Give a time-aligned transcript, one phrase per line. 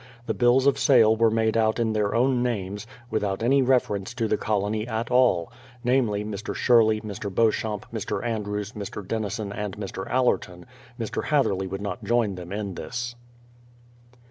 [0.25, 4.27] The bills of sale were made out in their own names, without any reference to
[4.27, 6.55] the colony at all; namely, Mr.
[6.55, 7.31] Sherley, Mr.
[7.31, 8.25] Beauchamp, Mr.
[8.25, 9.07] Andrews, Mr.
[9.07, 10.09] Denison, and Mr.
[10.09, 10.65] Allerton,—
[10.99, 11.25] Mr.
[11.25, 13.13] Hatherley would not join them in this.